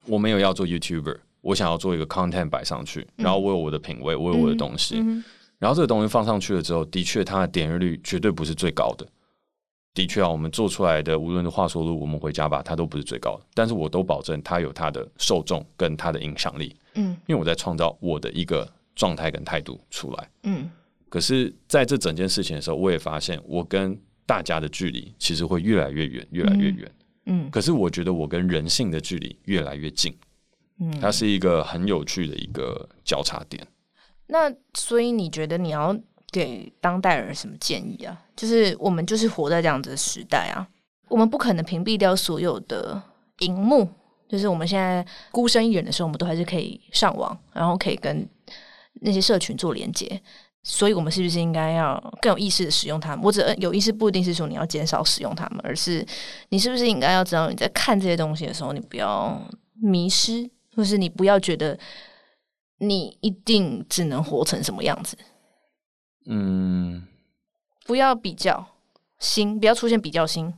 [0.07, 1.17] 我没有要做 YouTuber。
[1.41, 5.21] 我想要做一个 content 摆上去，然后我有我的品味，嗯、我有我的东西，嗯、
[5.59, 9.05] 然后这个东西放上去了之后，的确它的点阅率绝对不是最高的。
[9.93, 13.45] 的确啊，我们做出来的无论是话说录，我们回家吧，它都不是最高的。
[13.53, 16.73] 但是我都保证它有它的受众跟它的影响力。
[16.95, 20.29] 嗯，因为我在创造我的一个状态跟态度出来。
[20.43, 20.69] 嗯，
[21.09, 26.91] 可是在这整件事情的时候，我也发现我跟大家的距离其实会越来越远，越来越远。
[27.25, 30.15] 嗯，可是我觉得我跟人性的距离越来越近。
[30.79, 33.65] 嗯，它是一个很有趣的一个交叉点。
[34.27, 35.95] 那所以你觉得你要
[36.31, 38.19] 给当代人什么建议啊？
[38.35, 40.67] 就是我们就是活在这样子的时代啊，
[41.09, 43.01] 我们不可能屏蔽掉所有的
[43.39, 43.89] 荧幕。
[44.33, 48.27] 就是我们现在孤身一人的时候，我们都还是可以上网，然后可以跟
[49.01, 50.19] 那些社群做连接。
[50.63, 53.23] 所以，我们是不是应该要更有意识的使用它们？
[53.23, 56.03] 我只有意识不一定是说你要减少使用它们，而是
[56.49, 59.39] 你是不是应该要知道你在看这些东西的时候，你不要
[59.79, 60.49] 迷失。
[60.75, 61.77] 或是你不要觉得
[62.79, 65.15] 你一定只能活成什么样子，
[66.25, 67.05] 嗯，
[67.85, 68.65] 不要比较
[69.19, 70.51] 心，不要出现比较心。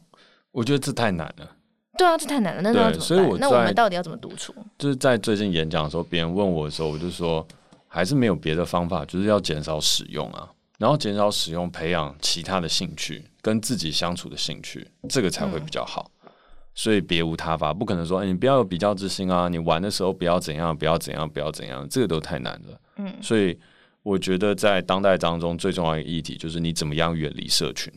[0.51, 1.54] 我觉得这太难了。
[1.97, 2.62] 对啊，这太难了。
[2.62, 2.99] 那要怎么办？
[3.01, 4.53] 所以我那我们到底要怎么独处？
[4.77, 7.45] 就是在最近演讲的时候，别人问我的时候，我就说
[7.88, 16.12] 还是没有别的方法，就是要减少使用啊，然后减少使用，培养其他的兴趣，跟自己相处的兴趣，这个才会比较好。
[16.23, 16.31] 嗯
[16.77, 19.47] 所以别无他法，不可能说，欸，你不要有比较之心啊！
[19.47, 22.81] 你玩的时候不要怎样，不要怎样，不要怎样，这个都太难了。
[22.97, 23.58] 嗯，所以
[24.03, 27.93] 我觉得在当代当中最重要的一个议题就是你怎么样远离社群。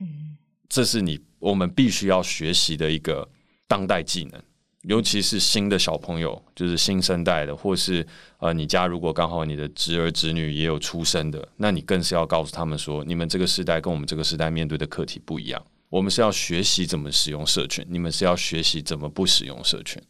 [0.00, 0.36] 嗯，
[0.68, 3.28] 这是你我们必须要学习的一个
[3.66, 4.42] 当代技能，
[4.82, 8.06] 尤其是新的小朋友，就是新生代的，或是
[8.38, 15.64] 呃，你家如果刚好你的侄儿侄女也有出生的，那你更是要告诉他们说，你们这个时代跟我们这个时代面对的课题不一样。
[15.90, 20.02] 我们是要学习怎么使用社群，你们是要学习怎么不使用社群。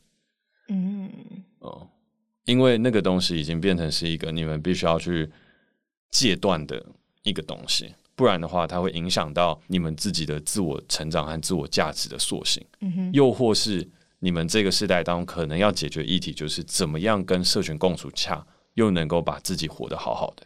[0.68, 1.08] 嗯，
[1.60, 1.88] 哦，
[2.46, 5.30] 因为那个东西已经变成是一个你们必须要去
[6.10, 6.84] 戒断的
[7.22, 12.60] 一个东西，不然的话，它会影响到你们自己的自我成长和自我价值的塑形。
[12.80, 20.44] 嗯哼，又或是你们这个时代当中可能要解决议题，就是怎么样跟社群共处洽，又能够把自己活得好好的。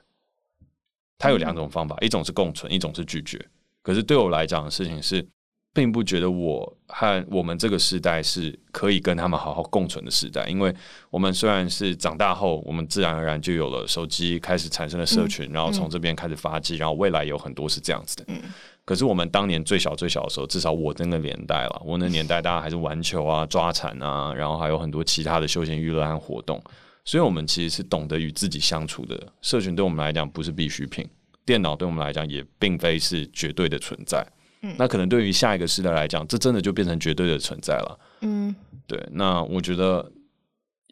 [1.17, 3.43] 它有两种方法，一种是共存，一种是拒绝。
[3.81, 5.27] 可是对我来讲的事情是，
[5.75, 10.75] 并不觉得我和我们这个时代是可以跟他们好好共存的时代，因为
[11.11, 18.27] 我们虽然是长大后，我们自然而然就有了手机，开始产生了社群，然后从这边开始发迹，然后未来有很多是这样子的。
[18.85, 26.63] 可是我们当年最小最小的时候，至少我那个年代了，我那年代大家还是玩球啊、抓蝉啊，然后还有很多其他的休闲娱乐和活动，
[27.05, 29.19] 所以我们其实是懂得与自己相处的。
[29.41, 31.09] 社群对我们来讲不是必需品。
[31.45, 34.25] 电脑对我们来讲也并非是绝对的存在，
[34.63, 38.55] 嗯，那可能对于下一个时代来讲，这真的就变成绝对的存在了，嗯，
[38.87, 38.99] 对。
[39.11, 40.11] 那我觉得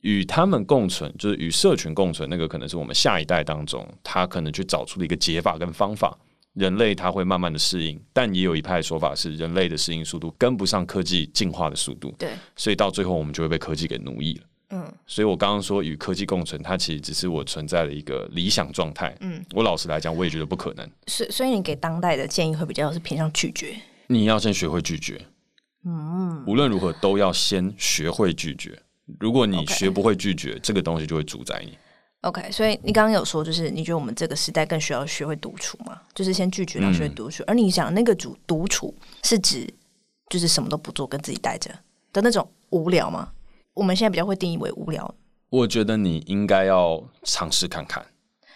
[0.02, 6.18] 与他们共存，就是与社群共存，那个可能是我们下一代当中他可能去找出的一个解法跟方法。
[6.54, 14.44] 人类他会慢慢的适应，但也有一派说法是人类的适应速度跟不上科技进化的速度，对，所以到最后我们就会被科技给奴役了。
[14.71, 19.16] 嗯，所以我刚刚说与科技共存，它其实只是我存在的一个理想状态。
[19.21, 20.88] 嗯，我老实来讲，我也觉得不可能。
[21.06, 23.75] 所，所以你给当代的建议会比较是偏向拒绝。
[24.06, 25.21] 你要先学会拒绝。
[25.85, 28.81] 嗯，无论如何都要先学会拒绝。
[29.18, 31.77] 如果你学不会拒绝.这个东西就会主宰你。
[32.21, 36.00] OK，所以你刚刚有说，就是你觉得我们这个时代更需要学会独处嘛？
[36.14, 37.42] 就是先拒绝，然后学会独处。
[37.42, 38.94] 嗯、而你想那个主独处
[39.25, 39.66] 是指
[40.29, 41.71] 就是什么都不做，跟自己待着
[42.12, 43.33] 的那种无聊吗？
[43.81, 45.14] 我们现在比较会定义为无聊。
[45.48, 48.04] 我觉得你应该要尝试看看，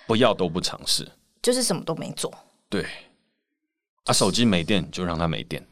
[0.06, 1.10] 不要都不尝试，
[1.40, 2.30] 就是什么都没做。
[2.68, 2.84] 对，
[4.04, 5.66] 啊，手机没电就让它没电，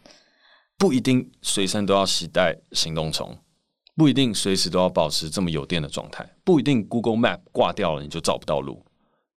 [0.78, 3.36] 不一定随身都要携带行动充。
[3.94, 8.82] 不一定随时都要保持这么有电的状态，不一定 Google Map 挂掉了你就找不到路，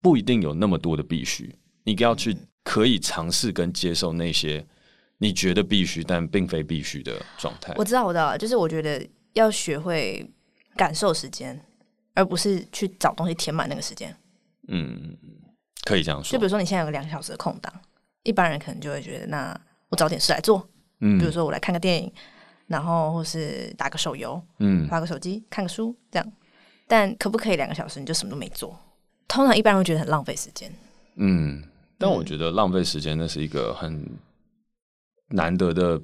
[0.00, 1.52] 不一定有那么多的必须，
[1.82, 4.64] 你要去可以尝试跟接受那些
[5.18, 7.74] 你觉得必须但并非必须的状态。
[7.76, 9.04] 我知道，我知道，就是我觉得
[9.34, 10.28] 要学会
[10.74, 11.64] 感受时间，
[12.14, 14.16] 而不是去找东西填满那个时间。
[14.68, 15.16] 嗯，
[15.84, 16.32] 可以这样说。
[16.32, 17.72] 就比如说你现在有个两个小时的空档，
[18.22, 19.60] 一般人可能就会觉得，那
[19.90, 20.68] 我找点事来做。
[21.00, 22.12] 嗯，比如说我来看个电影。
[22.66, 26.32] 然后或是打个手游，嗯，玩个手机，看个书，这样。
[26.88, 28.74] 但可不可以两个小时你就什么都没做？
[29.28, 30.72] 通常一般人会觉得很浪费时间。
[31.16, 31.62] 嗯，
[31.98, 34.02] 但我觉得浪费时间那是一个很
[35.28, 36.00] 难得的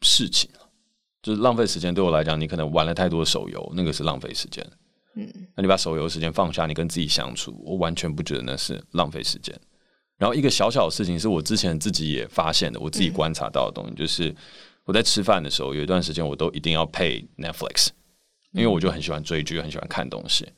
[0.00, 0.50] 事情。
[1.22, 4.66] 就是浪费时间对我来讲，你可能玩了太多手游，那个是浪费时间。
[5.16, 9.54] 嗯，那你把手游时间放下，你跟自己相处，我完全不觉得那是浪费时间。
[10.16, 14.34] 然后一个小小的事情是我之前自己也发现的，我自己观察到的东西就是。
[14.86, 17.90] 我在吃饭的时候，有一段时间我都一定要配 Netflix，
[18.52, 20.48] 因为我就很喜欢追剧，很喜欢看东西。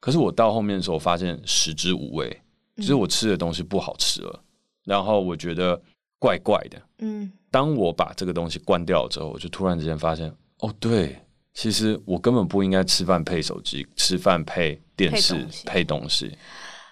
[0.00, 2.40] 可是我到后面的时候，我发现食之无味，
[2.76, 4.42] 就是我吃的东西不好吃了，
[4.84, 5.78] 然后我觉得
[6.18, 6.80] 怪怪的。
[6.98, 11.16] 嗯，当我把这个东西关掉之后，我就突然之间发现，哦，对，
[11.54, 16.36] 其实我根本不应该吃饭配手机，吃饭配电视配东西。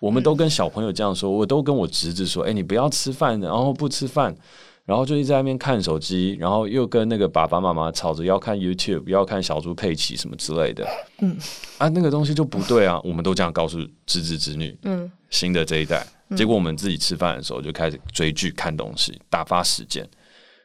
[0.00, 4.36] 我们都跟小朋友这样说，我都跟我侄子说，哎，你不要吃饭，然后不吃饭。
[4.84, 10.86] 然后就一直在那边看手机，然后又跟那个爸爸妈妈吵着要看 YouTube，要看小猪佩奇什么之类的。
[11.20, 11.34] 嗯，
[11.78, 13.00] 啊，那个东西就不对啊！
[13.02, 14.78] 我们都这样告诉侄子侄女。
[14.82, 16.06] 嗯，新的这一代，
[16.36, 20.08] 结果我们自己吃饭的时候就开始追剧、看东西，打发时间。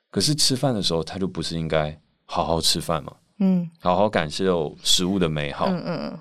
[0.09, 3.15] 可是吃饭的时候，他就不是应该好好吃饭吗？
[3.39, 5.65] 嗯，好好感受食物的美好。
[5.67, 6.19] 嗯嗯，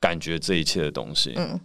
[0.00, 1.34] 感觉这一切的东西。
[1.36, 1.60] 嗯，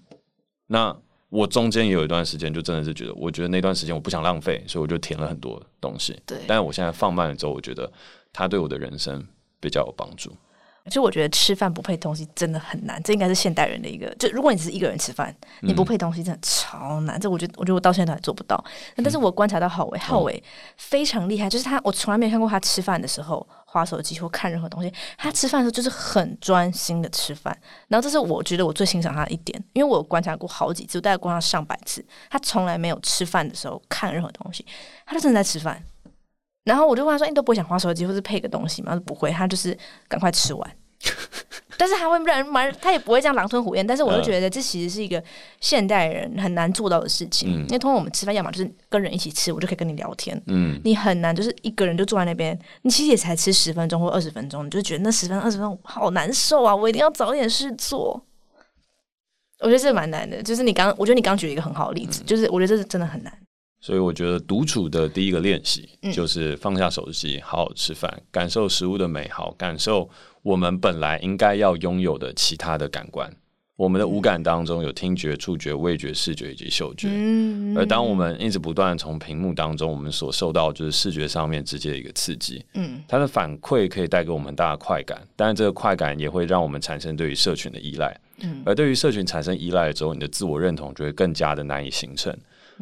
[0.67, 0.95] 那。
[1.33, 6.15] 我中间也有一段时间，就真的是觉得，我觉得那段时间我不想浪费，所以我就填了很多东西。
[6.27, 7.91] 对，但是我现在放慢了之后，我觉得
[8.31, 9.27] 它对我的人生
[9.59, 10.31] 比较有帮助。
[10.91, 14.13] 就我觉得吃饭不配东西真的很难，这应该是现代人的一个。
[14.15, 17.17] 就如果你只是一个人吃饭，你不配东西真的超难。
[17.17, 18.61] 嗯、这我觉得，我觉得我到现在都还做不到。
[18.97, 20.43] 但是我观察到浩伟，浩伟
[20.75, 24.93] 非常厉害，就是他，我从来没有看过他吃饭的时候划手机或看任何东西。
[25.17, 27.57] 他吃饭的时候就是很专心的吃饭。
[27.87, 34.65] 然后这是我觉得我最欣赏他的一点，因为我观察过好几次，我大概观察上百次，他从来没有吃饭的时候看任何东西，
[35.05, 35.81] 他就真的在吃饭。
[36.63, 40.75] 然后我就问他说：“你都不会想花手机或是配个东西吗？”他说：“不会，他就是赶快吃完。
[41.75, 43.85] ”但是他会不然蛮，他也不会这样狼吞虎咽。
[43.85, 45.21] 但是我就觉得这其实是一个
[45.59, 47.49] 现代人很难做到的事情。
[47.49, 50.39] 因为通常我们吃饭，要么就是跟人一起吃，我就可以跟你聊天。
[50.45, 56.73] 嗯，你很难就是一个人就坐在那边，你其实也才吃十分钟或二十分钟，你就觉得那十分钟二十分钟好难受啊！
[56.73, 58.23] 我一定要找点事做。
[59.59, 60.41] 我觉得这蛮难的。
[60.43, 63.33] 就是你刚，我觉得你刚举了一个很好的例子，就是我觉得这是真的很难。
[63.83, 70.09] 所以我觉得独处的第一个练习就是放下手机，好好吃饭，感受食物的美好，感受
[70.41, 73.29] 我们本来应该要拥有的其他的感官。
[73.75, 77.09] 我们的五感当中有听觉、触觉、味觉、视觉以及嗅觉。
[77.75, 88.17] 而当我们一直不断从屏幕当中，我们所受到就是视觉上面直接的一个刺激，嗯，它的反馈可以带给我们很大的快感，但是这个快感也会让我们产生对于社群的依赖。
[88.39, 92.33] 嗯，而对于社群产生依赖之后，你的自我认同就会更加的难以形成。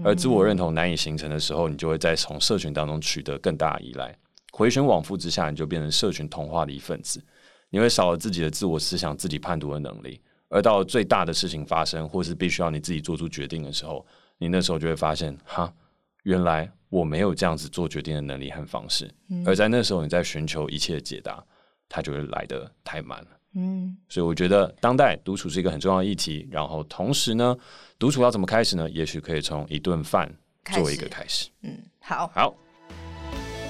[0.03, 4.15] 而自我认同难以形成的时候，你就会在从社群当中取得更大的依赖，
[4.51, 7.23] 回旋往复之下，你就变成社群同化的一份子。
[7.69, 10.19] 你会少了自己的自我思想、自己判读的能力，
[10.49, 14.05] 而到最大的事情发生，或是必须要你自己做出决定的时候，
[14.37, 15.73] 你那时候就会发现，哈，
[16.23, 19.09] 原来我没有这样子做决定的能力和方式。
[19.45, 21.41] 而在那时候，你在寻求一切的解答，
[21.87, 23.27] 它就会来得太慢了。
[23.55, 26.47] 嗯，所以我觉得当代独处是一个很重要的议题。
[26.51, 27.57] 然后同时呢，
[28.01, 28.89] 独处要怎么开始呢？
[28.89, 30.27] 也许可以从一顿饭
[30.73, 31.49] 做一个开始。
[31.61, 32.55] 嗯，好，好，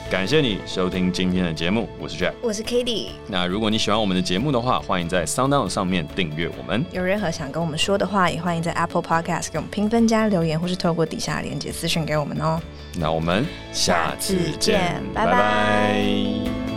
[0.10, 3.10] 感谢你收听今天的节目，我是 Jack，我是 Kitty。
[3.28, 6.86] 那如果你喜欢我们的节目的话，欢迎在 SoundOn 上面订阅我们。
[6.94, 12.58] 有任何想跟我们说的话，也欢迎在 Apple Podcast 给我们评分加留言，或是透过底下链接私讯给我们哦。
[12.96, 16.71] 那我们下次见，拜拜。